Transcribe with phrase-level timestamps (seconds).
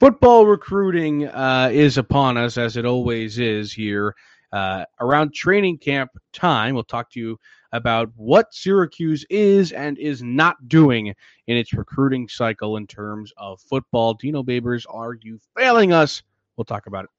[0.00, 4.14] Football recruiting uh, is upon us, as it always is here
[4.52, 6.74] uh, around training camp time.
[6.74, 7.38] We'll talk to you
[7.72, 13.60] about what Syracuse is and is not doing in its recruiting cycle in terms of
[13.60, 14.14] football.
[14.14, 16.22] Dino Babers, are you failing us?
[16.56, 17.10] We'll talk about it.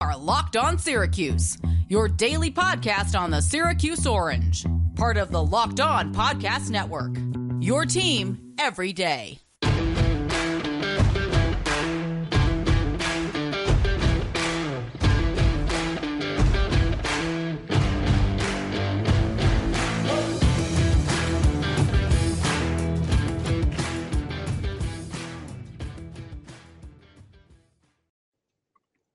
[0.00, 1.58] Are Locked On Syracuse,
[1.88, 4.64] your daily podcast on the Syracuse Orange,
[4.96, 7.16] part of the Locked On Podcast Network.
[7.60, 9.40] Your team every day.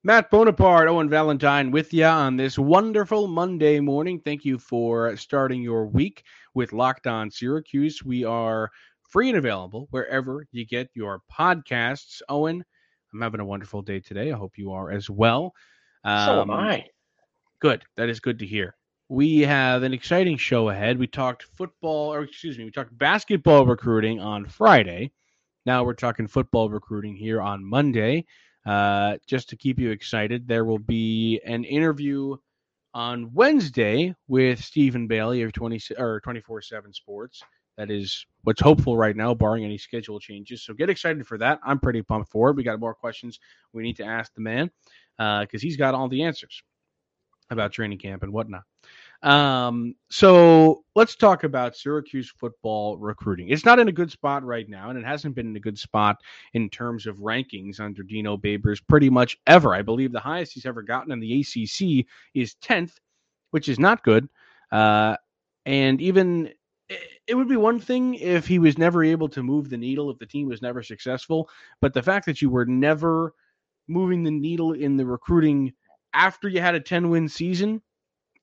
[0.06, 4.20] Matt Bonaparte, Owen Valentine with you on this wonderful Monday morning.
[4.20, 8.06] Thank you for starting your week with Locked On Syracuse.
[8.06, 8.70] We are
[9.02, 12.22] free and available wherever you get your podcasts.
[12.30, 12.64] Owen,
[13.12, 14.32] I'm having a wonderful day today.
[14.32, 15.56] I hope you are as well.
[16.04, 16.86] Um, so am um, I.
[17.60, 17.82] Good.
[17.96, 18.76] That is good to hear.
[19.10, 21.00] We have an exciting show ahead.
[21.00, 25.14] We talked football, or excuse me, we talked basketball recruiting on Friday.
[25.66, 28.28] Now we're talking football recruiting here on Monday.
[28.66, 32.36] Uh, just to keep you excited, there will be an interview
[32.94, 37.44] on Wednesday with Stephen Bailey of 20 or 24/7 Sports.
[37.78, 40.64] That is what's hopeful right now, barring any schedule changes.
[40.64, 41.60] So get excited for that.
[41.64, 42.56] I'm pretty pumped for it.
[42.56, 43.40] We got more questions
[43.74, 44.72] we need to ask the man
[45.20, 46.64] uh, because uh, he's got all the answers
[47.50, 48.64] about training camp and whatnot.
[49.26, 53.50] Um, so let's talk about Syracuse football recruiting.
[53.50, 55.80] It's not in a good spot right now, and it hasn't been in a good
[55.80, 56.18] spot
[56.54, 59.74] in terms of rankings under Dino Babers pretty much ever.
[59.74, 62.98] I believe the highest he's ever gotten in the ACC is 10th,
[63.50, 64.30] which is not good.
[64.72, 65.18] Uh,
[65.66, 66.52] and even
[67.26, 70.20] it would be one thing if he was never able to move the needle, if
[70.20, 71.50] the team was never successful.
[71.82, 73.34] But the fact that you were never
[73.88, 75.74] moving the needle in the recruiting
[76.14, 77.82] after you had a 10 win season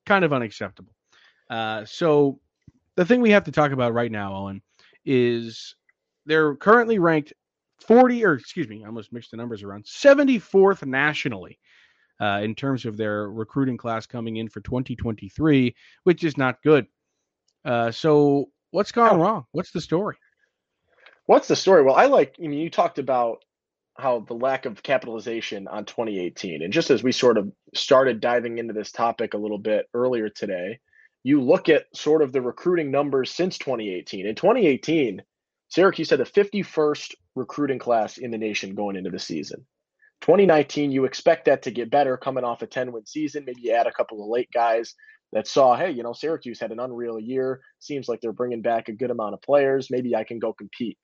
[0.07, 0.93] kind of unacceptable.
[1.51, 2.41] Uh, so
[2.97, 4.63] the thing we have to talk about right now, Owen,
[5.05, 5.75] is
[6.27, 7.33] they're currently ranked
[7.87, 11.59] 40 or excuse me, I almost mixed the numbers around 74th nationally
[12.21, 15.75] uh, in terms of their recruiting class coming in for 2023,
[16.05, 16.87] which is not good.
[17.65, 19.45] Uh, so what's gone wrong?
[19.53, 20.17] What's the story?
[21.27, 21.83] What's the story?
[21.83, 23.45] Well, I like, I mean, you talked about
[23.97, 26.63] how the lack of capitalization on 2018.
[26.63, 30.29] And just as we sort of started diving into this topic a little bit earlier
[30.29, 30.79] today,
[31.25, 34.27] you look at sort of the recruiting numbers since 2018.
[34.27, 35.23] In 2018,
[35.69, 39.65] Syracuse had the 51st recruiting class in the nation going into the season.
[40.23, 43.45] 2019, you expect that to get better coming off a 10 win season.
[43.45, 44.95] Maybe you add a couple of late guys
[45.33, 47.61] that saw, hey, you know, Syracuse had an unreal year.
[47.79, 49.91] Seems like they're bringing back a good amount of players.
[49.91, 50.99] Maybe I can go compete.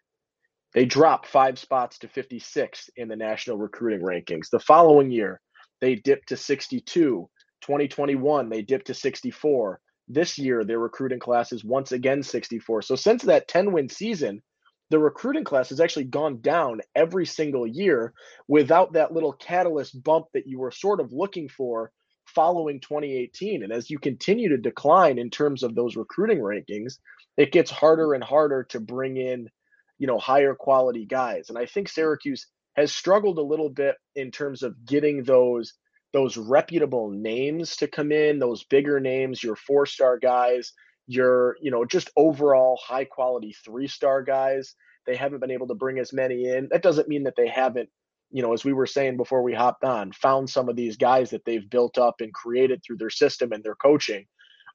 [0.74, 4.50] They dropped five spots to 56 in the national recruiting rankings.
[4.50, 5.40] The following year,
[5.80, 7.28] they dipped to 62.
[7.62, 9.80] 2021, they dipped to 64.
[10.08, 12.82] This year, their recruiting class is once again 64.
[12.82, 14.42] So since that 10 win season,
[14.90, 18.14] the recruiting class has actually gone down every single year
[18.46, 21.92] without that little catalyst bump that you were sort of looking for
[22.26, 23.62] following 2018.
[23.62, 26.98] And as you continue to decline in terms of those recruiting rankings,
[27.36, 29.48] it gets harder and harder to bring in
[29.98, 31.48] you know, higher quality guys.
[31.48, 35.74] And I think Syracuse has struggled a little bit in terms of getting those
[36.12, 40.72] those reputable names to come in, those bigger names, your four-star guys,
[41.06, 44.74] your, you know, just overall high quality three-star guys.
[45.06, 46.68] They haven't been able to bring as many in.
[46.70, 47.90] That doesn't mean that they haven't,
[48.30, 51.30] you know, as we were saying before we hopped on, found some of these guys
[51.30, 54.24] that they've built up and created through their system and their coaching.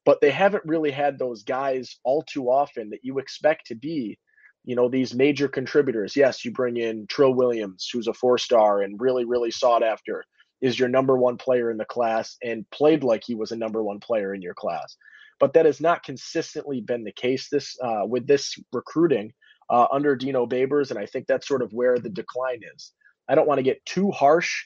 [0.06, 4.20] But they haven't really had those guys all too often that you expect to be
[4.64, 6.16] you know these major contributors.
[6.16, 10.26] Yes you bring in trill williams who's a four star and really really sought after
[10.62, 13.84] is your number one player in the class and played like he was a number
[13.84, 14.96] one player in your class.
[15.40, 19.34] But that has not consistently been the case this uh, with this recruiting
[19.70, 22.94] uh, under dino babers and i think that's sort of where the decline is.
[23.30, 24.66] I don't want to get too harsh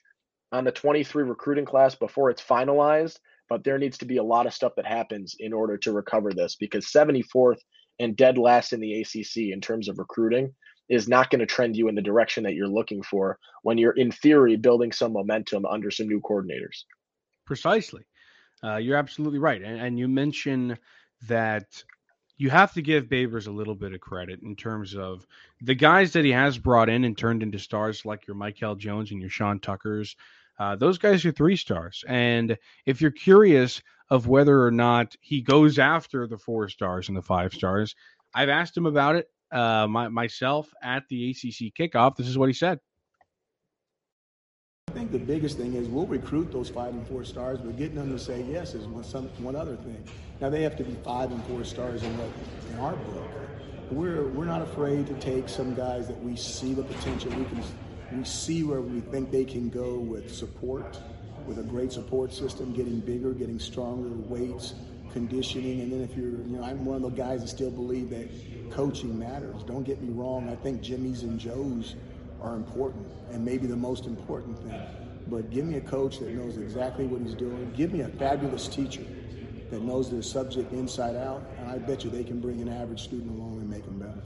[0.52, 3.18] on the 23 recruiting class before it's finalized
[3.50, 6.32] but there needs to be a lot of stuff that happens in order to recover
[6.32, 7.60] this because 74th
[8.00, 10.54] and dead last in the ACC in terms of recruiting
[10.90, 13.92] is not going to trend you in the direction that you're looking for when you're
[13.92, 16.84] in theory building some momentum under some new coordinators.
[17.46, 18.04] Precisely.
[18.64, 19.62] Uh, you're absolutely right.
[19.62, 20.80] And, and you mentioned
[21.28, 21.84] that
[22.38, 25.26] you have to give Babers a little bit of credit in terms of
[25.62, 29.12] the guys that he has brought in and turned into stars like your Michael Jones
[29.12, 30.16] and your Sean Tuckers.
[30.60, 32.04] Uh, those guys are three stars.
[32.08, 37.18] And if you're curious of whether or not he goes after the four stars and
[37.18, 37.96] the five stars.
[38.34, 42.16] I've asked him about it uh, my, myself at the ACC kickoff.
[42.16, 42.80] This is what he said.
[44.90, 47.96] I think the biggest thing is we'll recruit those five and four stars, but getting
[47.96, 50.04] them to say yes is one, some, one other thing.
[50.40, 52.12] Now they have to be five and four stars in,
[52.72, 53.30] in our book.
[53.92, 57.32] We're we're not afraid to take some guys that we see the potential.
[57.32, 57.64] We can
[58.12, 61.00] we see where we think they can go with support,
[61.48, 64.76] with a great support system, getting bigger, getting stronger, weights,
[65.12, 68.10] conditioning, and then if you're you know I'm one of the guys that still believe
[68.12, 68.30] that
[68.72, 69.64] coaching matters.
[69.64, 70.50] Don't get me wrong.
[70.50, 71.96] I think Jimmy's and Joe's
[72.42, 74.82] are important and maybe the most important thing.
[75.28, 77.74] But give me a coach that knows exactly what he's doing.
[77.76, 79.04] Give me a fabulous teacher
[79.70, 83.04] that knows their subject inside out, and I bet you they can bring an average
[83.04, 84.22] student along and make them better.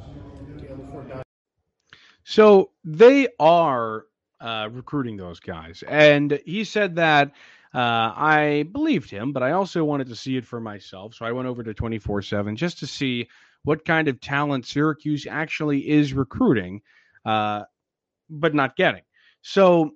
[2.23, 4.05] So they are
[4.41, 7.31] uh, recruiting those guys, and he said that
[7.73, 11.15] uh, I believed him, but I also wanted to see it for myself.
[11.15, 13.29] So I went over to twenty four seven just to see
[13.63, 16.81] what kind of talent Syracuse actually is recruiting.
[17.25, 17.63] Uh,
[18.31, 19.03] but not getting.
[19.41, 19.91] So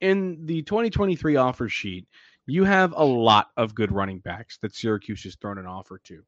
[0.00, 2.06] in the 2023 offer sheet,
[2.46, 6.22] you have a lot of good running backs that Syracuse has thrown an offer to.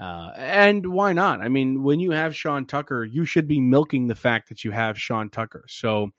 [0.00, 1.40] Uh, and why not?
[1.40, 4.70] I mean, when you have Sean Tucker, you should be milking the fact that you
[4.70, 5.64] have Sean Tucker.
[5.68, 6.10] So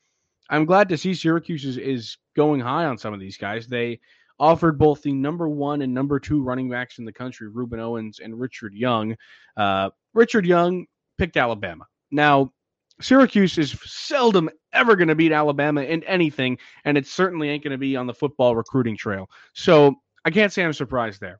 [0.52, 3.68] I'm glad to see Syracuse is, is going high on some of these guys.
[3.68, 4.00] They
[4.38, 8.20] offered both the number one and number two running backs in the country, Rueben Owens
[8.20, 9.16] and Richard Young.
[9.56, 10.86] Uh, Richard Young
[11.18, 11.86] picked Alabama.
[12.12, 12.52] Now,
[13.00, 17.72] Syracuse is seldom ever going to beat Alabama in anything, and it certainly ain't going
[17.72, 19.30] to be on the football recruiting trail.
[19.54, 19.96] So
[20.26, 21.40] I can't say I'm surprised there.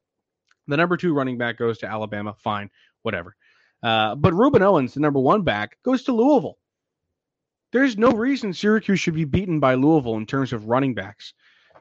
[0.68, 2.36] The number two running back goes to Alabama.
[2.40, 2.70] Fine,
[3.02, 3.36] whatever.
[3.84, 6.58] Uh, but Rueben Owens, the number one back, goes to Louisville.
[7.72, 11.34] There's no reason Syracuse should be beaten by Louisville in terms of running backs.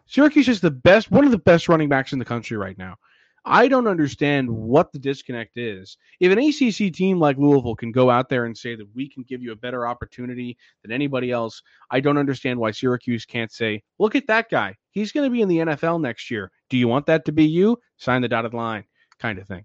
[0.06, 2.96] Syracuse is the best, one of the best running backs in the country right now.
[3.44, 5.96] I don't understand what the disconnect is.
[6.20, 9.22] If an ACC team like Louisville can go out there and say that we can
[9.22, 13.82] give you a better opportunity than anybody else, I don't understand why Syracuse can't say,
[13.98, 14.76] look at that guy.
[14.90, 16.50] He's going to be in the NFL next year.
[16.68, 17.78] Do you want that to be you?
[17.96, 18.84] Sign the dotted line,
[19.18, 19.64] kind of thing.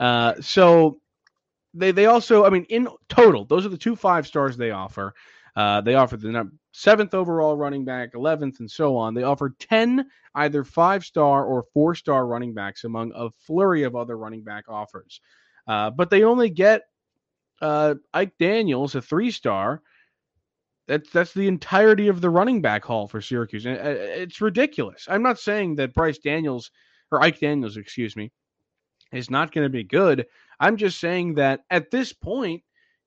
[0.00, 1.00] Uh, so
[1.74, 5.14] they they also, I mean, in total, those are the two five stars they offer.
[5.54, 9.14] Uh, they offer the seventh overall running back, 11th, and so on.
[9.14, 13.94] They offer 10 either five star or four star running backs among a flurry of
[13.94, 15.20] other running back offers.
[15.66, 16.82] Uh, but they only get
[17.60, 19.82] uh, Ike Daniels, a three star.
[20.88, 25.06] That's that's the entirety of the running back haul for Syracuse, and uh, it's ridiculous.
[25.08, 26.72] I'm not saying that Bryce Daniels
[27.12, 28.32] or Ike Daniels, excuse me,
[29.12, 30.26] is not going to be good.
[30.58, 32.62] I'm just saying that at this point,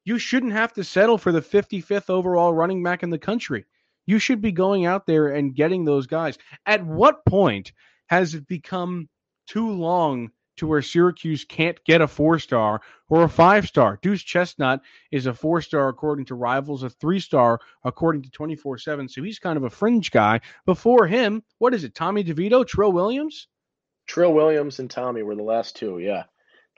[0.05, 3.65] you shouldn't have to settle for the 55th overall running back in the country.
[4.05, 6.37] You should be going out there and getting those guys.
[6.65, 7.73] At what point
[8.07, 9.09] has it become
[9.47, 13.97] too long to where Syracuse can't get a four star or a five star?
[14.03, 14.81] Deuce Chestnut
[15.11, 19.09] is a four star according to Rivals, a three star according to 24 7.
[19.09, 20.41] So he's kind of a fringe guy.
[20.67, 21.95] Before him, what is it?
[21.95, 23.47] Tommy DeVito, Trill Williams?
[24.05, 26.25] Trill Williams and Tommy were the last two, yeah.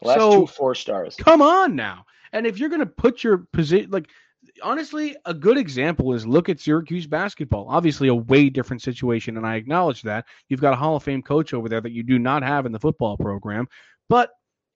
[0.02, 1.18] The last so, two four stars.
[1.18, 2.06] Come on now.
[2.34, 4.10] And if you're going to put your position, like
[4.64, 7.68] honestly, a good example is look at Syracuse basketball.
[7.70, 10.26] Obviously, a way different situation, and I acknowledge that.
[10.50, 12.72] You've got a Hall of Fame coach over there that you do not have in
[12.72, 13.68] the football program,
[14.10, 14.32] but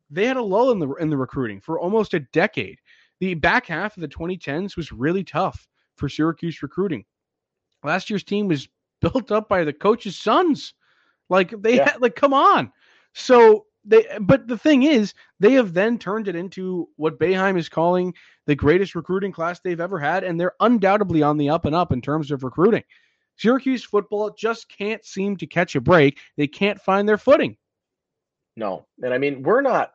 [0.09, 2.80] they had a lull in the in the recruiting for almost a decade.
[3.19, 7.05] The back half of the 2010s was really tough for Syracuse recruiting.
[7.84, 8.67] Last year's team was
[9.01, 10.74] built up by the coach's sons.
[11.29, 11.91] Like they yeah.
[11.91, 12.72] had, like come on.
[13.13, 17.69] So they but the thing is they have then turned it into what Boeheim is
[17.69, 18.13] calling
[18.45, 21.91] the greatest recruiting class they've ever had and they're undoubtedly on the up and up
[21.91, 22.83] in terms of recruiting.
[23.38, 26.19] Syracuse football just can't seem to catch a break.
[26.38, 27.57] They can't find their footing.
[28.55, 28.85] No.
[29.03, 29.93] And I mean, we're not,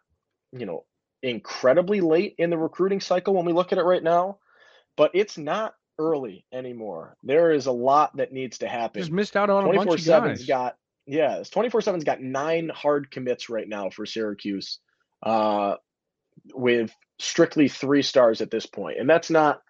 [0.52, 0.84] you know,
[1.22, 4.38] incredibly late in the recruiting cycle when we look at it right now,
[4.96, 7.16] but it's not early anymore.
[7.22, 9.00] There is a lot that needs to happen.
[9.00, 10.44] Just missed out on a bunch of guys.
[10.46, 10.76] got
[11.06, 14.80] yeah, 24 7's got nine hard commits right now for Syracuse,
[15.22, 15.76] uh,
[16.52, 18.98] with strictly three stars at this point.
[18.98, 19.60] And that's not,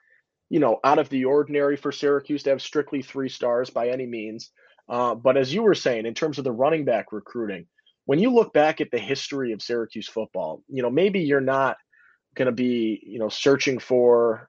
[0.49, 4.07] you know, out of the ordinary for Syracuse to have strictly three stars by any
[4.07, 4.50] means.
[4.88, 7.66] Uh, but as you were saying, in terms of the running back recruiting,
[8.07, 11.76] when you look back at the history of Syracuse football, you know, maybe you're not
[12.35, 14.49] going to be, you know, searching for,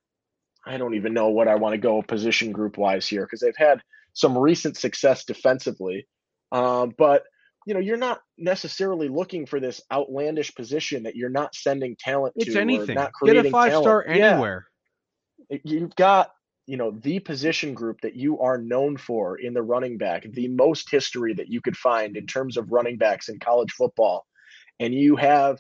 [0.66, 3.58] I don't even know what I want to go position group wise here because they've
[3.58, 3.82] had
[4.14, 6.08] some recent success defensively.
[6.52, 7.24] Um, but
[7.66, 12.34] you know, you're not necessarily looking for this outlandish position that you're not sending talent
[12.38, 12.62] it's to.
[12.62, 12.96] anything.
[12.96, 13.84] not Get a five talent.
[13.84, 14.66] star anywhere.
[15.50, 15.58] Yeah.
[15.64, 16.32] You've got
[16.66, 20.48] you know the position group that you are known for in the running back, the
[20.48, 24.26] most history that you could find in terms of running backs in college football,
[24.80, 25.60] and you have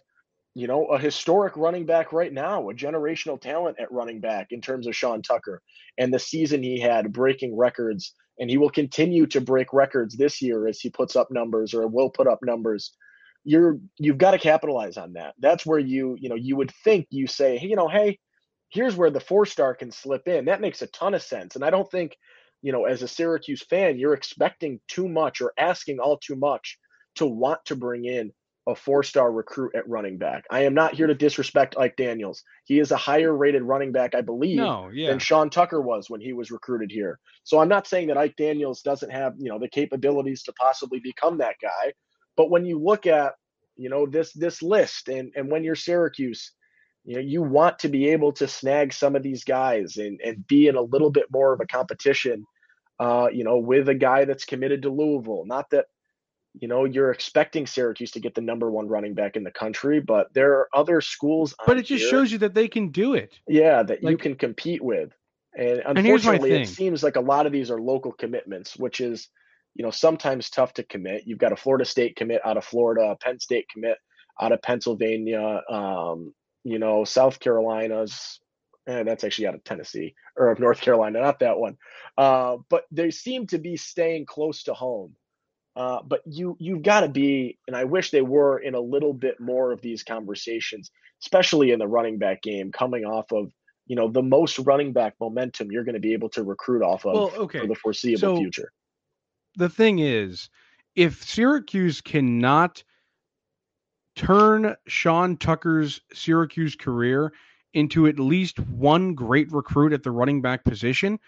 [0.56, 4.62] you know a historic running back right now, a generational talent at running back in
[4.62, 5.62] terms of Sean Tucker
[5.98, 10.42] and the season he had, breaking records and he will continue to break records this
[10.42, 12.96] year as he puts up numbers or will put up numbers.
[13.44, 15.36] You're you've got to capitalize on that.
[15.40, 18.20] That's where you you know you would think you say hey, you know hey
[18.70, 20.46] here's where the four star can slip in.
[20.46, 22.18] That makes a ton of sense and i don't think
[22.62, 26.78] you know as a syracuse fan you're expecting too much or asking all too much
[27.16, 28.32] to want to bring in
[28.68, 30.44] a four star recruit at running back.
[30.52, 32.44] I am not here to disrespect Ike Daniels.
[32.66, 35.10] He is a higher rated running back, I believe, no, yeah.
[35.10, 37.18] than Sean Tucker was when he was recruited here.
[37.44, 41.00] So I'm not saying that Ike Daniels doesn't have, you know, the capabilities to possibly
[41.00, 41.94] become that guy.
[42.36, 43.34] But when you look at,
[43.78, 46.52] you know, this this list and and when you're Syracuse,
[47.06, 50.46] you know, you want to be able to snag some of these guys and and
[50.46, 52.46] be in a little bit more of a competition
[53.00, 55.44] uh, you know, with a guy that's committed to Louisville.
[55.46, 55.86] Not that
[56.60, 60.00] you know, you're expecting Syracuse to get the number one running back in the country,
[60.00, 61.54] but there are other schools.
[61.66, 63.40] But it just here, shows you that they can do it.
[63.48, 65.12] Yeah, that like, you can compete with.
[65.58, 69.30] And unfortunately, and it seems like a lot of these are local commitments, which is,
[69.76, 71.24] you know, sometimes tough to commit.
[71.26, 73.98] You've got a Florida State commit out of Florida, a Penn State commit
[74.40, 76.34] out of Pennsylvania, um,
[76.64, 78.40] you know, South Carolina's.
[78.88, 81.78] Eh, that's actually out of Tennessee or of North Carolina, not that one.
[82.18, 85.14] Uh, but they seem to be staying close to home
[85.78, 89.14] uh, but you you've got to be, and I wish they were in a little
[89.14, 90.90] bit more of these conversations,
[91.22, 93.52] especially in the running back game, coming off of
[93.86, 97.06] you know the most running back momentum you're going to be able to recruit off
[97.06, 97.60] of well, okay.
[97.60, 98.72] for the foreseeable so, future.
[99.56, 100.50] The thing is,
[100.96, 102.84] if Syracuse cannot
[104.16, 107.34] turn Sean Tucker's Syracuse career
[107.76, 111.20] into at least one great recruit at the running back position,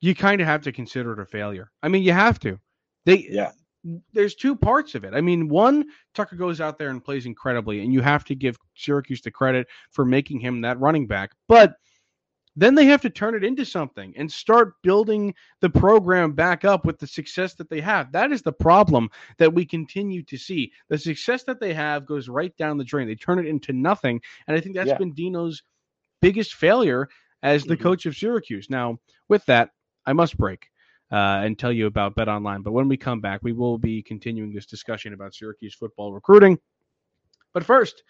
[0.00, 1.70] you kind of have to consider it a failure.
[1.82, 2.58] I mean, you have to.
[3.04, 3.50] They yeah
[4.12, 5.14] there's two parts of it.
[5.14, 5.84] I mean, one,
[6.14, 9.66] Tucker goes out there and plays incredibly, and you have to give Syracuse the credit
[9.90, 11.32] for making him that running back.
[11.48, 11.76] But
[12.54, 16.84] then they have to turn it into something and start building the program back up
[16.84, 18.12] with the success that they have.
[18.12, 20.70] That is the problem that we continue to see.
[20.88, 23.08] The success that they have goes right down the drain.
[23.08, 24.20] They turn it into nothing.
[24.46, 24.98] And I think that's yeah.
[24.98, 25.62] been Dino's
[26.20, 27.08] biggest failure
[27.42, 27.82] as the mm-hmm.
[27.82, 28.68] coach of Syracuse.
[28.68, 28.98] Now,
[29.28, 29.70] with that,
[30.04, 30.68] I must break
[31.12, 32.62] uh, and tell you about Bet Online.
[32.62, 36.58] But when we come back, we will be continuing this discussion about Syracuse football recruiting.
[37.52, 38.02] But first,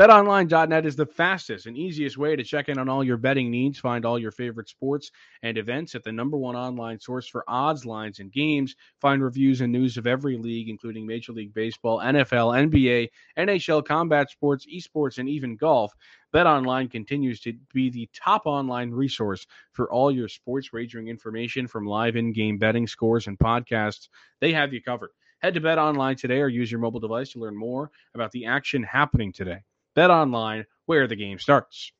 [0.00, 3.78] BetOnline.net is the fastest and easiest way to check in on all your betting needs.
[3.78, 5.10] Find all your favorite sports
[5.42, 8.76] and events at the number one online source for odds, lines, and games.
[8.98, 14.30] Find reviews and news of every league, including Major League Baseball, NFL, NBA, NHL, combat
[14.30, 15.92] sports, esports, and even golf.
[16.32, 21.84] BetOnline continues to be the top online resource for all your sports wagering information from
[21.84, 24.08] live in-game betting scores and podcasts.
[24.40, 25.10] They have you covered.
[25.40, 28.82] Head to BetOnline today or use your mobile device to learn more about the action
[28.82, 29.60] happening today.
[29.96, 31.92] BetOnline, where the game starts.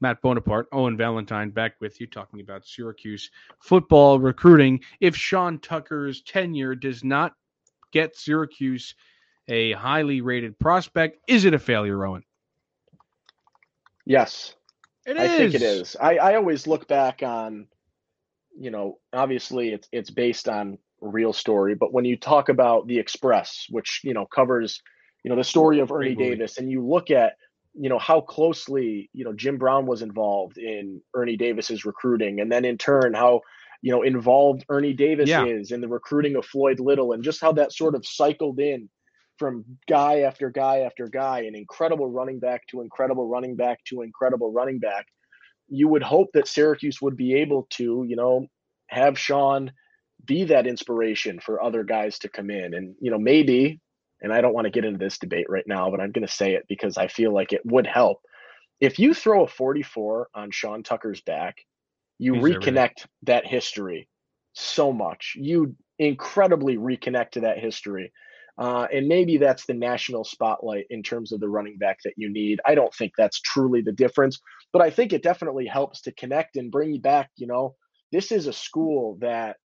[0.00, 4.80] Matt Bonaparte, Owen Valentine back with you talking about Syracuse football recruiting.
[5.00, 7.34] If Sean Tucker's tenure does not
[7.92, 8.94] get Syracuse
[9.48, 11.18] a highly rated prospect.
[11.26, 12.22] Is it a failure, Owen?
[14.04, 14.54] Yes.
[15.06, 15.96] It I think it is.
[16.00, 17.66] I, I always look back on,
[18.58, 22.98] you know, obviously it's it's based on real story, but when you talk about the
[22.98, 24.82] Express, which, you know, covers,
[25.28, 27.34] you know, the story of Ernie Davis, and you look at,
[27.74, 32.50] you know, how closely, you know, Jim Brown was involved in Ernie Davis's recruiting, and
[32.50, 33.42] then in turn how
[33.82, 35.44] you know involved Ernie Davis yeah.
[35.44, 38.88] is in the recruiting of Floyd Little and just how that sort of cycled in
[39.36, 44.00] from guy after guy after guy, an incredible running back to incredible running back to
[44.00, 45.04] incredible running back.
[45.68, 48.46] You would hope that Syracuse would be able to, you know,
[48.86, 49.72] have Sean
[50.24, 52.72] be that inspiration for other guys to come in.
[52.72, 53.78] And, you know, maybe,
[54.20, 56.32] and I don't want to get into this debate right now, but I'm going to
[56.32, 58.20] say it because I feel like it would help.
[58.80, 61.56] If you throw a 44 on Sean Tucker's back,
[62.18, 64.08] you He's reconnect that history
[64.54, 65.34] so much.
[65.36, 68.12] You incredibly reconnect to that history.
[68.58, 72.28] Uh, and maybe that's the national spotlight in terms of the running back that you
[72.28, 72.60] need.
[72.66, 74.40] I don't think that's truly the difference,
[74.72, 77.30] but I think it definitely helps to connect and bring you back.
[77.36, 77.76] You know,
[78.10, 79.58] this is a school that,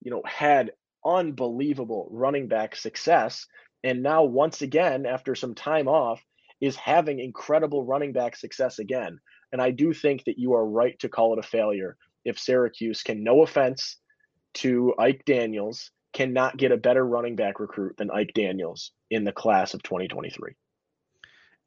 [0.00, 0.72] you know, had
[1.04, 3.46] unbelievable running back success.
[3.84, 6.22] And now, once again, after some time off,
[6.60, 9.18] is having incredible running back success again.
[9.52, 13.02] And I do think that you are right to call it a failure if Syracuse
[13.02, 13.96] can, no offense
[14.54, 19.32] to Ike Daniels, cannot get a better running back recruit than Ike Daniels in the
[19.32, 20.54] class of 2023.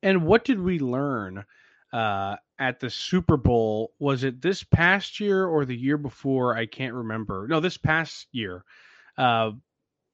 [0.03, 1.45] And what did we learn
[1.93, 3.93] uh, at the Super Bowl?
[3.99, 6.55] Was it this past year or the year before?
[6.55, 7.47] I can't remember.
[7.47, 8.63] No, this past year.
[9.17, 9.51] Uh,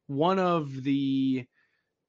[0.08, 1.46] one of the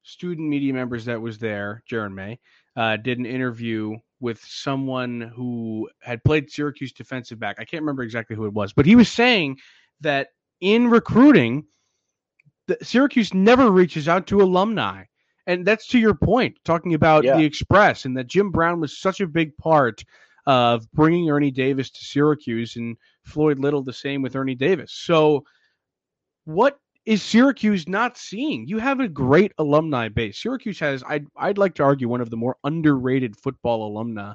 [0.03, 2.39] student media members that was there, Jaron May,
[2.75, 7.57] uh, did an interview with someone who had played Syracuse defensive back.
[7.59, 9.57] I can't remember exactly who it was, but he was saying
[10.01, 10.29] that
[10.61, 11.65] in recruiting,
[12.67, 15.03] the, Syracuse never reaches out to alumni.
[15.47, 17.37] And that's to your point, talking about Yeah.
[17.37, 20.03] the Express and that Jim Brown was such a big part
[20.45, 24.91] of bringing Ernie Davis to Syracuse and Floyd Little the same with Ernie Davis.
[24.93, 25.43] So,
[26.45, 28.67] what is Syracuse not seeing?
[28.67, 30.39] You have a great alumni base.
[30.39, 34.33] Syracuse has, I'd, I'd like to argue, one of the more underrated football alumni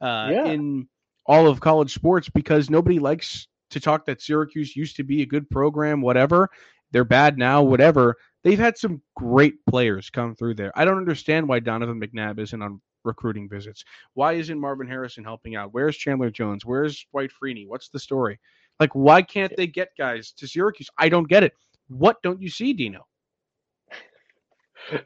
[0.00, 0.46] uh, Yeah.
[0.46, 0.88] in
[1.26, 5.26] all of college sports because nobody likes to talk that Syracuse used to be a
[5.26, 6.48] good program, whatever.
[6.90, 8.16] They're bad now, whatever.
[8.42, 10.72] They've had some great players come through there.
[10.74, 13.84] I don't understand why Donovan McNabb isn't on recruiting visits.
[14.14, 15.72] Why isn't Marvin Harrison helping out?
[15.72, 16.66] Where's Chandler Jones?
[16.66, 17.68] Where's Dwight Freeney?
[17.68, 18.40] What's the story?
[18.80, 20.90] Like, why can't they get guys to Syracuse?
[20.98, 21.52] I don't get it.
[21.88, 23.06] What don't you see, Dino?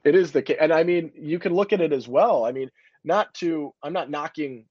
[0.04, 0.58] It is the case.
[0.60, 2.44] And I mean, you can look at it as well.
[2.44, 2.70] I mean,
[3.02, 4.66] not to, I'm not knocking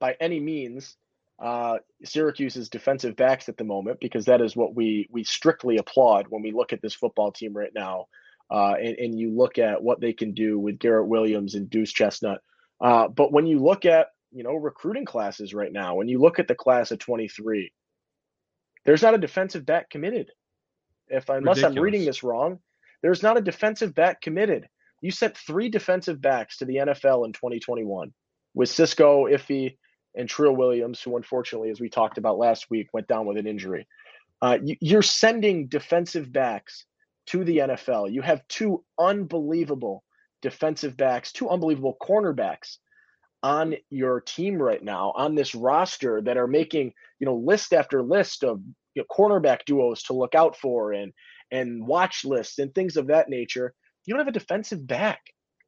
[0.00, 0.96] by any means
[1.42, 6.26] uh, Syracuse's defensive backs at the moment because that is what we we strictly applaud
[6.28, 8.06] when we look at this football team right now.
[8.50, 11.92] Uh, and, and you look at what they can do with Garrett Williams and Deuce
[11.92, 12.40] Chestnut.
[12.80, 16.38] Uh, but when you look at you know recruiting classes right now, when you look
[16.38, 17.72] at the class of 23,
[18.84, 20.30] there's not a defensive back committed.
[21.08, 22.58] If I, unless I'm reading this wrong,
[23.02, 24.68] there's not a defensive back committed.
[25.00, 28.12] You sent three defensive backs to the NFL in 2021
[28.54, 29.76] with Cisco, Iffy,
[30.14, 33.46] and Trill Williams, who unfortunately, as we talked about last week, went down with an
[33.46, 33.86] injury.
[34.40, 36.86] Uh, you, you're sending defensive backs
[37.26, 38.12] to the NFL.
[38.12, 40.04] You have two unbelievable
[40.42, 42.78] defensive backs, two unbelievable cornerbacks
[43.42, 48.02] on your team right now on this roster that are making you know list after
[48.02, 48.60] list of
[48.94, 51.12] you know, cornerback duos to look out for and
[51.50, 53.74] and watch lists and things of that nature.
[54.06, 55.20] You don't have a defensive back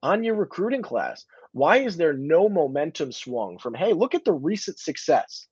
[0.03, 1.25] on your recruiting class.
[1.53, 5.47] Why is there no momentum swung from, hey, look at the recent success?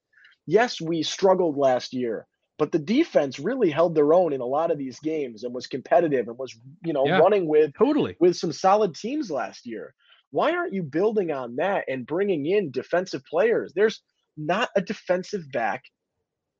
[0.47, 2.26] Yes, we struggled last year,
[2.59, 5.67] but the defense really held their own in a lot of these games and was
[5.67, 7.19] competitive and was, you know, Yeah.
[7.19, 8.17] running with Totally.
[8.21, 9.95] with some solid teams last year.
[10.30, 13.73] Why aren't you building on that and bringing in defensive players?
[13.75, 14.02] There's
[14.37, 15.84] not a defensive back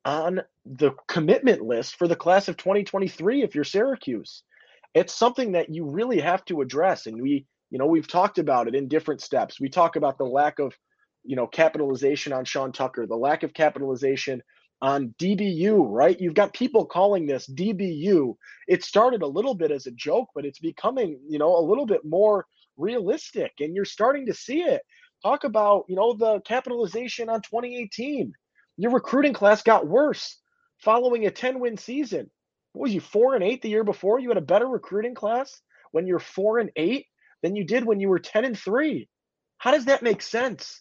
[0.04, 4.42] on the commitment list for the class of 2023 if you're Syracuse.
[4.94, 8.68] It's something that you really have to address and we, you know, we've talked about
[8.68, 9.60] it in different steps.
[9.60, 10.74] We talk about the lack of,
[11.24, 14.42] you know, capitalization on Sean Tucker, the lack of capitalization
[14.82, 16.20] on DBU, right?
[16.20, 18.36] You've got people calling this DBU.
[18.68, 21.86] It started a little bit as a joke, but it's becoming, you know, a little
[21.86, 24.82] bit more realistic and you're starting to see it.
[25.22, 28.34] Talk about, you know, the capitalization on 2018.
[28.76, 30.38] Your recruiting class got worse
[30.78, 32.30] following a 10 win season.
[32.72, 34.18] What was you, four and eight the year before?
[34.18, 35.60] You had a better recruiting class
[35.92, 37.06] when you're four and eight
[37.42, 39.08] than you did when you were 10 and three.
[39.58, 40.80] How does that make sense?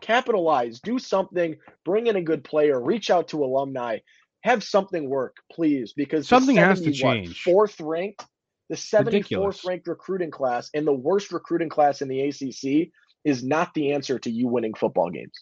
[0.00, 3.98] Capitalize, do something, bring in a good player, reach out to alumni,
[4.42, 7.42] have something work, please, because Something has to change.
[7.42, 8.24] Fourth ranked,
[8.68, 9.64] the 74th Ridiculous.
[9.64, 12.90] ranked recruiting class and the worst recruiting class in the ACC
[13.24, 15.32] is not the answer to you winning football games.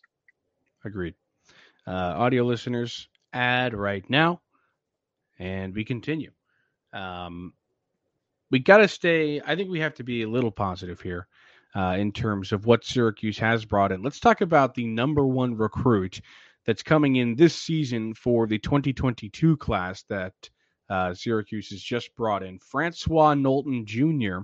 [0.84, 1.14] Agreed.
[1.86, 4.40] Uh, audio listeners, ad right now,
[5.38, 6.32] and we continue.
[6.92, 7.52] Um,
[8.50, 9.40] we got to stay.
[9.44, 11.28] I think we have to be a little positive here
[11.76, 14.02] uh, in terms of what Syracuse has brought in.
[14.02, 16.20] Let's talk about the number one recruit
[16.64, 20.32] that's coming in this season for the 2022 class that
[20.90, 22.58] uh, Syracuse has just brought in.
[22.58, 24.40] Francois Nolton Jr.,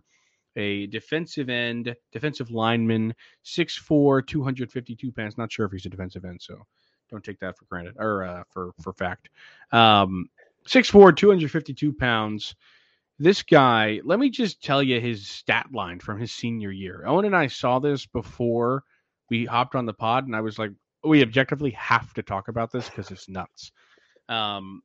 [0.55, 5.39] a defensive end, defensive lineman, 6'4, 252 pounds.
[5.39, 6.67] Not sure if he's a defensive end, so
[7.13, 9.29] don't take that for granted or uh, for for fact.
[9.71, 10.29] Um,
[10.67, 12.55] 6'4, 252 pounds.
[13.19, 17.05] This guy, let me just tell you his stat line from his senior year.
[17.07, 18.85] Owen and I saw this before
[19.29, 20.73] we hopped on the pod, and I was like,
[21.05, 23.73] we objectively have to talk about this because it's nuts.
[24.29, 24.83] Um,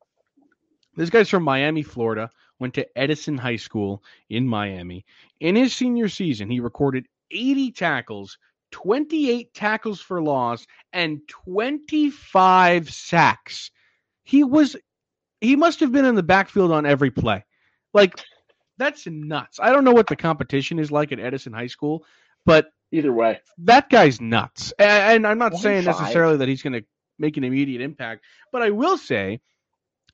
[0.96, 5.06] this guy's from Miami, Florida, went to Edison High School in Miami.
[5.40, 8.38] In his senior season, he recorded 80 tackles,
[8.72, 13.72] 28 tackles for loss, and 25 sacks.
[14.24, 14.76] He was
[15.42, 17.46] he must have been in the backfield on every play.
[17.94, 18.20] Like
[18.78, 19.60] that's nuts.
[19.62, 22.06] I don't know what the competition is like at Edison High School,
[22.46, 24.72] but Either way, that guy's nuts.
[24.80, 26.00] A- And, I'm not saying 25.
[26.04, 26.86] necessarily that he's going to
[27.20, 29.42] make an immediate impact, but I will say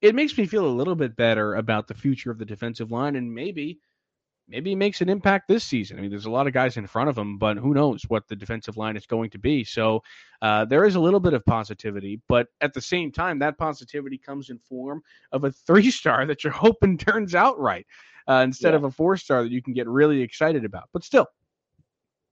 [0.01, 3.15] it makes me feel a little bit better about the future of the defensive line
[3.15, 3.79] and maybe
[4.47, 5.97] maybe he makes an impact this season.
[5.97, 8.27] I mean, there's a lot of guys in front of him, but who knows what
[8.27, 9.63] the defensive line is going to be.
[9.63, 10.03] So
[10.41, 14.17] uh, there is a little bit of positivity, but at the same time, that positivity
[14.17, 15.01] comes in form
[15.31, 17.85] of a three star that you're hoping turns out right
[18.27, 18.77] uh, instead Yeah.
[18.77, 20.89] of a four star that you can get really excited about.
[20.93, 21.27] But still,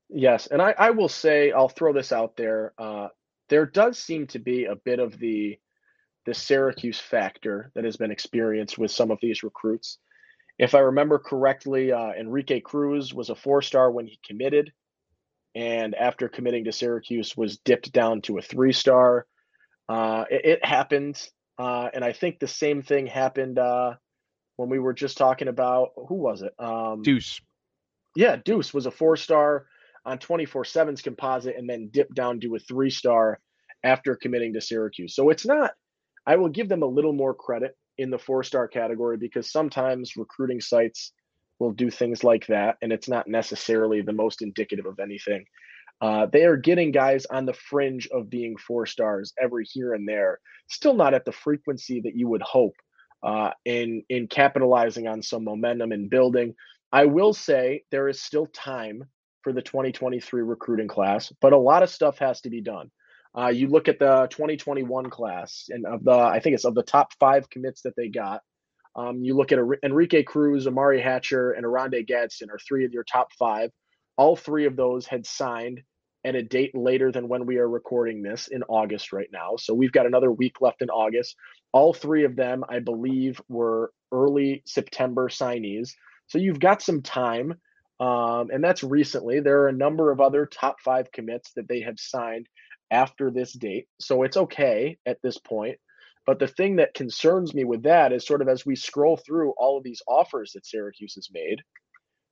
[0.10, 2.74] Yes, and I, I will say I'll throw this out there.
[2.78, 3.08] Uh,
[3.48, 5.58] there does seem to be a bit of the
[6.26, 9.98] the Syracuse factor that has been experienced with some of these recruits.
[10.62, 14.72] If I remember correctly, uh, Enrique Cruz was a four star when he committed,
[15.56, 19.26] and after committing to Syracuse, was dipped down to a three star.
[19.90, 21.20] Uh, it, it, happened,
[21.58, 23.96] uh, and I think the same thing happened uh,
[24.58, 26.54] when we were just talking about who was it?
[26.60, 27.42] Um, Deuce.
[28.16, 29.66] Yeah, Deuce was a four star
[30.06, 33.40] on 24 7's composite and then dipped down to a three star
[33.84, 35.16] after committing to Syracuse.
[35.16, 35.72] So it's not,
[36.28, 40.18] I will give them a little more credit in the four star category because sometimes
[40.18, 41.14] recruiting sites
[41.60, 45.46] will do things like that and it's not necessarily the most indicative of anything.
[46.02, 50.08] Uh, they are getting guys on the fringe of being four stars every here and
[50.08, 52.74] there, still not at the frequency that you would hope
[53.22, 56.56] uh, in in capitalizing on some momentum and building.
[56.92, 59.04] I will say there is still time
[59.44, 62.90] for the 2023 recruiting class, but a lot of stuff has to be done.
[63.38, 66.84] Uh, you look at the 2021 class, and of the, I think it's of the
[66.84, 68.42] top five commits that they got.
[68.96, 73.06] Um, you look at Enrique Cruz, Amari Hatcher, and Oronde Gadsden are three of your
[73.06, 73.72] top five.
[74.18, 75.82] All three of those had signed
[76.26, 79.56] at a date later than when we are recording this in August right now.
[79.58, 81.36] So we've got another week left in August.
[81.72, 85.94] All three of them, I believe, were early September signees.
[86.28, 87.56] So you've got some time
[88.02, 89.40] um, and that's recently.
[89.40, 92.48] There are a number of other top five commits that they have signed
[92.92, 93.88] after this date.
[94.00, 95.78] So it's okay at this point.
[96.28, 99.54] But the thing that concerns me with that is sort of as we scroll through
[99.58, 101.64] all of these offers that Syracuse has made,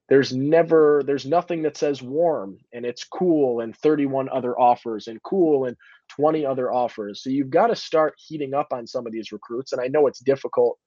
[0.10, 5.22] there's never, there's nothing that says warm and it's cool and 31 other offers and
[5.24, 5.78] cool and
[6.10, 7.24] 20 other offers.
[7.24, 9.72] So you've got to start heating up on some of these recruits.
[9.72, 10.78] And I know it's difficult,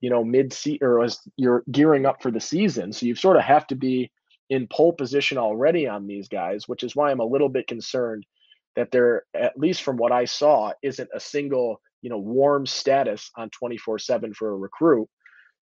[0.00, 2.92] you know, mid season or as you're gearing up for the season.
[2.92, 4.10] So you sort of have to be
[4.50, 8.24] in pole position already on these guys, which is why I'm a little bit concerned
[8.76, 13.30] that there, at least from what I saw, isn't a single, you know, warm status
[13.36, 15.08] on 24 7 for a recruit.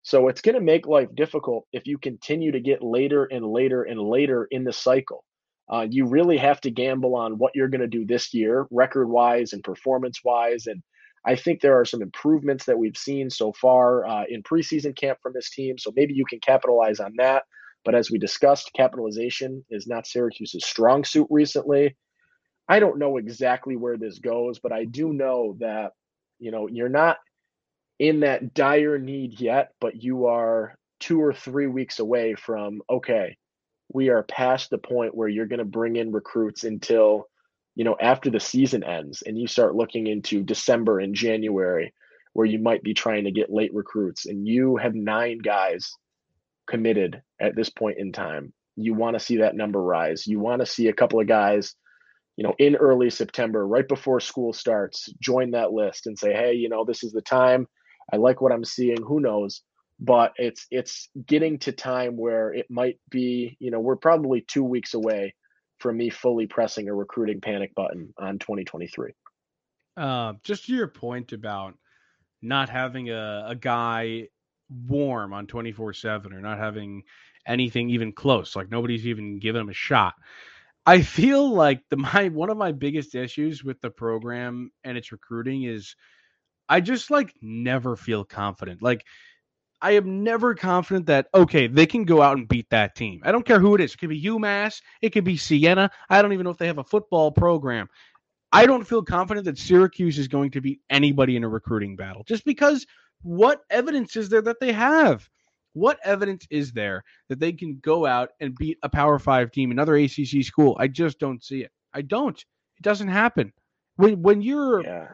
[0.03, 3.83] So it's going to make life difficult if you continue to get later and later
[3.83, 5.25] and later in the cycle.
[5.71, 9.09] Uh, you really have to gamble on what you're going to do this year, record
[9.09, 10.66] wise and performance wise.
[10.66, 10.83] And
[11.27, 15.18] I think there are some improvements that we've seen so far uh, in preseason camp
[15.23, 15.77] from this team.
[15.77, 17.42] So maybe you can capitalize on that.
[17.85, 21.97] But as we discussed, capitalization is not Syracuse's strong suit recently.
[22.68, 25.92] I don't know exactly where this goes, but I do know that,
[26.38, 27.18] you know, you're not
[27.98, 33.37] in that dire need yet, but you are two or three weeks away from, okay,
[33.92, 37.26] we are past the point where you're going to bring in recruits until,
[37.74, 41.94] you know, after the season ends and you start looking into December and January
[42.35, 45.90] where you might be trying to get late recruits and you have nine guys
[46.68, 48.52] committed at this point in time.
[48.76, 50.26] You want to see that number rise.
[50.26, 51.74] You want to see a couple of guys,
[52.38, 56.53] you know, in early September, right before school starts, join that list and say, "Hey,
[56.53, 57.66] you know, this is the time.
[58.12, 59.03] I like what I'm seeing.
[59.03, 59.62] Who knows?"
[59.98, 64.62] But it's it's getting to time where it might be, you know, we're probably 2
[64.62, 65.35] weeks away
[65.81, 69.11] from me fully pressing a recruiting panic button on 2023.
[69.96, 71.74] Uh, just to your point about
[72.40, 74.29] not having a, a guy
[74.87, 77.03] warm on 24 7 or not having
[77.48, 78.55] anything even close.
[78.55, 80.14] Like nobody's even given him a shot.
[80.88, 85.12] I feel like the my one of my biggest issues with the program and its
[85.12, 85.94] recruiting is
[86.66, 88.83] I just like never feel confident.
[88.83, 89.05] Like
[89.83, 93.20] I am never confident that okay, they can go out and beat that team.
[93.22, 93.92] I don't care who it is.
[93.92, 95.90] It could be UMass, it could be Siena.
[96.09, 97.88] I don't even know if they have a football program.
[98.51, 102.24] I don't feel confident that Syracuse is going to beat anybody in a recruiting battle
[102.27, 102.87] just because
[103.20, 105.29] what evidence is there that they have?
[105.79, 109.71] What evidence is there that they can go out and beat a Power Five team,
[109.71, 110.77] another ACC school?
[110.81, 111.71] I just don't see it.
[111.95, 112.38] I don't.
[112.38, 113.53] It doesn't happen.
[113.97, 115.09] When when you're yeah.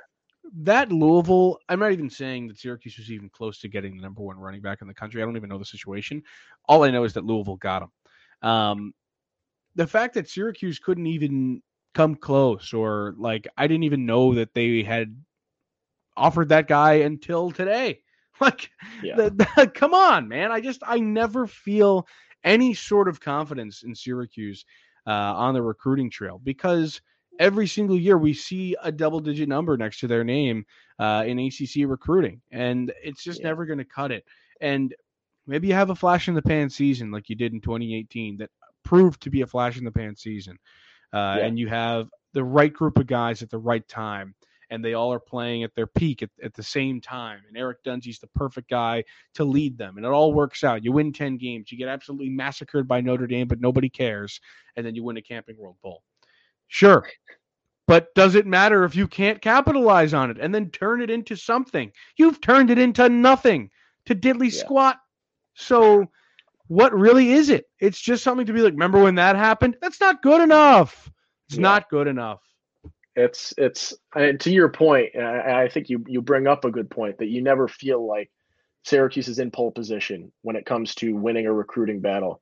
[0.62, 4.22] that Louisville, I'm not even saying that Syracuse was even close to getting the number
[4.22, 5.22] one running back in the country.
[5.22, 6.22] I don't even know the situation.
[6.68, 8.48] All I know is that Louisville got him.
[8.48, 8.94] Um,
[9.74, 11.62] the fact that Syracuse couldn't even
[11.94, 15.14] come close, or like I didn't even know that they had
[16.16, 18.00] offered that guy until today.
[18.40, 18.68] Like,
[19.00, 19.14] yeah.
[19.16, 20.50] the, the, come on, man.
[20.50, 22.06] I just, I never feel
[22.42, 24.64] any sort of confidence in Syracuse
[25.06, 27.00] uh, on the recruiting trail because
[27.38, 30.64] every single year we see a double digit number next to their name
[30.98, 33.48] uh, in ACC recruiting, and it's just yeah.
[33.48, 34.24] never going to cut it.
[34.60, 34.94] And
[35.46, 38.50] maybe you have a flash in the pan season like you did in 2018 that
[38.84, 40.58] proved to be a flash in the pan season,
[41.12, 41.46] uh, yeah.
[41.46, 44.34] and you have the right group of guys at the right time
[44.70, 47.40] and they all are playing at their peak at, at the same time.
[47.48, 49.96] And Eric Dungey's the perfect guy to lead them.
[49.96, 50.84] And it all works out.
[50.84, 54.40] You win 10 games, you get absolutely massacred by Notre Dame, but nobody cares.
[54.76, 56.02] And then you win a Camping World Bowl.
[56.68, 57.06] Sure.
[57.86, 61.36] But does it matter if you can't capitalize on it and then turn it into
[61.36, 61.92] something?
[62.16, 63.70] You've turned it into nothing
[64.06, 64.60] to diddly yeah.
[64.60, 64.96] squat.
[65.54, 66.06] So
[66.68, 67.66] what really is it?
[67.78, 69.76] It's just something to be like, remember when that happened?
[69.80, 71.10] That's not good enough.
[71.48, 71.62] It's yeah.
[71.62, 72.40] not good enough.
[73.16, 76.90] It's it's and to your point, I, I think you you bring up a good
[76.90, 78.30] point that you never feel like
[78.84, 82.40] Syracuse is in pole position when it comes to winning a recruiting battle.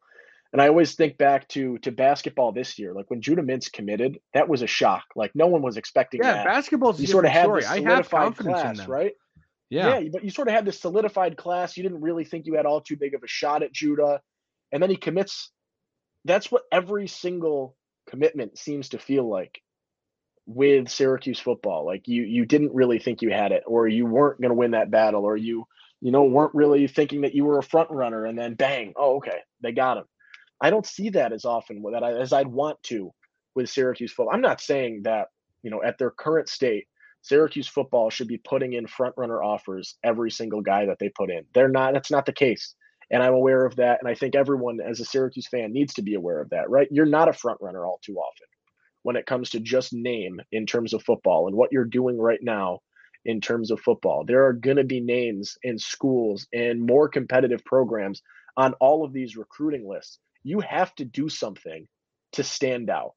[0.52, 4.18] And I always think back to to basketball this year, like when Judah Mintz committed,
[4.34, 5.04] that was a shock.
[5.16, 6.26] Like no one was expecting that.
[6.26, 6.46] yeah, that.
[6.46, 9.12] basketball's you sort of had this solidified class, right?
[9.70, 10.00] Yeah.
[10.00, 11.78] yeah, but you sort of had this solidified class.
[11.78, 14.20] You didn't really think you had all too big of a shot at Judah,
[14.70, 15.50] and then he commits.
[16.26, 17.74] That's what every single
[18.06, 19.62] commitment seems to feel like
[20.54, 21.84] with Syracuse football.
[21.86, 24.72] Like you you didn't really think you had it, or you weren't going to win
[24.72, 25.66] that battle, or you
[26.00, 29.16] you know weren't really thinking that you were a front runner, and then bang, oh
[29.16, 30.04] okay, they got him.
[30.60, 33.12] I don't see that as often that as I'd want to
[33.54, 34.34] with Syracuse football.
[34.34, 35.28] I'm not saying that
[35.62, 36.86] you know at their current state,
[37.22, 41.30] Syracuse football should be putting in front runner offers every single guy that they put
[41.30, 41.44] in.
[41.54, 41.94] They're not.
[41.94, 42.74] That's not the case.
[43.10, 43.98] And I'm aware of that.
[44.00, 46.88] And I think everyone, as a Syracuse fan, needs to be aware of that, right?
[46.90, 48.46] You're not a front runner all too often
[49.02, 52.42] when it comes to just name in terms of football and what you're doing right
[52.42, 52.80] now
[53.24, 54.24] in terms of football.
[54.24, 58.22] There are going to be names in schools and more competitive programs
[58.56, 60.18] on all of these recruiting lists.
[60.42, 61.86] You have to do something
[62.32, 63.14] to stand out.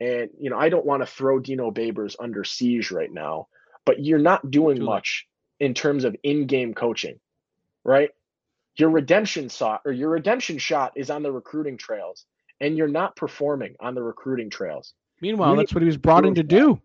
[0.00, 3.48] And, you know, I don't want to throw Dino Babers under siege right now,
[3.84, 5.26] but you're not doing much
[5.58, 7.18] in terms of in game coaching,
[7.84, 8.10] right?
[8.76, 12.26] Your redemption shot or your redemption shot is on the recruiting trails,
[12.60, 14.94] and you're not performing on the recruiting trails.
[15.20, 16.80] Meanwhile, that's what he was brought in to do.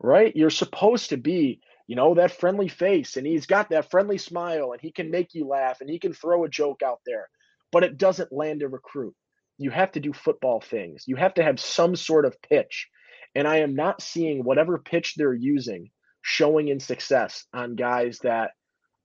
[0.00, 0.34] Right?
[0.36, 4.72] You're supposed to be, you know, that friendly face, and he's got that friendly smile,
[4.72, 7.28] and he can make you laugh, and he can throw a joke out there,
[7.72, 9.14] but it doesn't land a recruit.
[9.58, 11.04] You have to do football things.
[11.06, 12.88] You have to have some sort of pitch.
[13.34, 15.90] And I am not seeing whatever pitch they're using
[16.22, 18.50] showing in success on guys that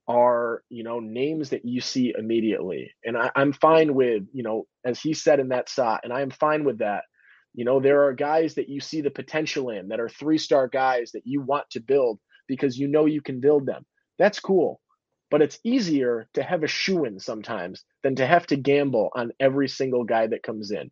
[0.08, 2.92] are, you know, names that you see immediately.
[3.06, 6.22] And I, am fine with, you know, as he said in that shot, and I
[6.22, 7.04] am fine with that
[7.54, 10.68] you know, there are guys that you see the potential in that are three star
[10.68, 13.86] guys that you want to build because you know you can build them.
[14.18, 14.82] That's cool.
[15.30, 19.32] But it's easier to have a shoe in sometimes than to have to gamble on
[19.40, 20.92] every single guy that comes in.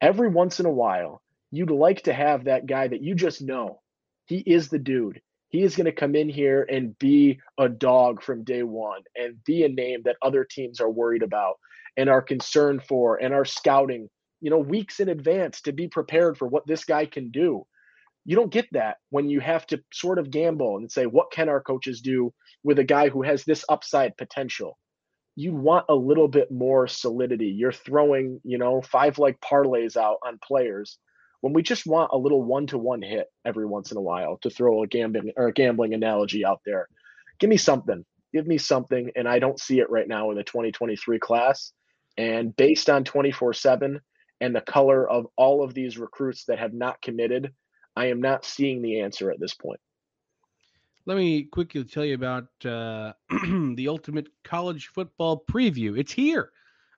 [0.00, 3.80] Every once in a while, you'd like to have that guy that you just know
[4.26, 5.20] he is the dude.
[5.48, 9.42] He is going to come in here and be a dog from day one and
[9.44, 11.58] be a name that other teams are worried about
[11.96, 16.38] and are concerned for and are scouting you know, weeks in advance to be prepared
[16.38, 17.66] for what this guy can do.
[18.24, 21.48] You don't get that when you have to sort of gamble and say, what can
[21.48, 24.78] our coaches do with a guy who has this upside potential?
[25.34, 27.46] You want a little bit more solidity.
[27.46, 30.98] You're throwing, you know, five like parlays out on players
[31.40, 34.38] when we just want a little one to one hit every once in a while
[34.42, 36.88] to throw a gambling or a gambling analogy out there.
[37.38, 38.04] Give me something.
[38.32, 39.12] Give me something.
[39.16, 41.72] And I don't see it right now in the 2023 class.
[42.16, 44.00] And based on 24 7,
[44.40, 47.52] and the color of all of these recruits that have not committed,
[47.96, 49.80] I am not seeing the answer at this point.
[51.06, 53.14] Let me quickly tell you about uh,
[53.74, 55.98] the ultimate college football preview.
[55.98, 56.50] It's here,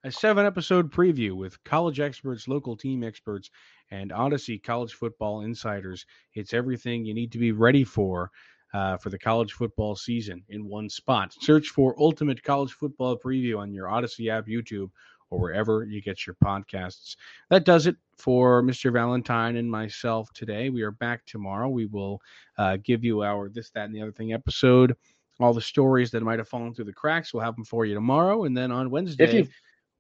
[0.03, 3.51] a seven episode preview with college experts, local team experts,
[3.91, 6.05] and Odyssey college football insiders.
[6.35, 8.31] It's everything you need to be ready for.
[8.73, 11.35] Uh, for the college football season in one spot.
[11.41, 14.91] Search for Ultimate College Football Preview on your Odyssey app, YouTube,
[15.31, 17.17] or wherever you get your podcasts.
[17.49, 18.93] That does it for Mr.
[18.93, 20.71] Valentine and myself today.
[20.71, 21.69] We are back tomorrow.
[21.69, 22.21] We will
[22.59, 24.97] uh, give you our this, that, and the other thing episode.
[25.39, 27.95] All the stories that might have fallen through the cracks, we'll have them for you
[27.95, 28.45] tomorrow.
[28.45, 29.49] And then on Wednesday, if you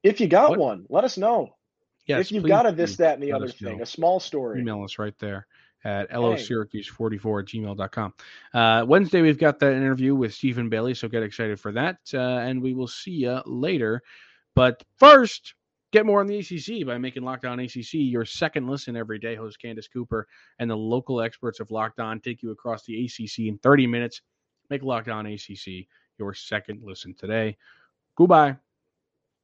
[0.02, 0.58] if you got what?
[0.58, 1.54] one, let us know.
[2.06, 3.82] Yes, if you've got a this, that, and the other thing, know.
[3.82, 5.46] a small story, email us right there
[5.84, 8.14] at losyracuse44 at gmail.com.
[8.52, 11.98] Uh, Wednesday, we've got that interview with Stephen Bailey, so get excited for that.
[12.12, 14.02] Uh, and we will see you later.
[14.54, 15.54] But first,
[15.92, 19.34] get more on the ACC by making Locked On ACC your second listen every day.
[19.34, 20.26] Host Candace Cooper
[20.58, 24.22] and the local experts of Locked On take you across the ACC in 30 minutes.
[24.68, 25.86] Make Locked On ACC
[26.18, 27.56] your second listen today.
[28.16, 28.56] Goodbye.